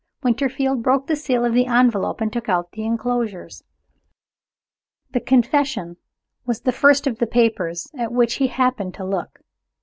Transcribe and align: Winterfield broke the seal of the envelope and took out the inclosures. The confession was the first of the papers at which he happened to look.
Winterfield 0.23 0.81
broke 0.81 1.05
the 1.05 1.15
seal 1.15 1.45
of 1.45 1.53
the 1.53 1.67
envelope 1.67 2.21
and 2.21 2.33
took 2.33 2.49
out 2.49 2.71
the 2.71 2.83
inclosures. 2.83 3.63
The 5.11 5.19
confession 5.19 5.97
was 6.43 6.61
the 6.61 6.71
first 6.71 7.05
of 7.05 7.19
the 7.19 7.27
papers 7.27 7.87
at 7.95 8.11
which 8.11 8.37
he 8.37 8.47
happened 8.47 8.95
to 8.95 9.05
look. 9.05 9.41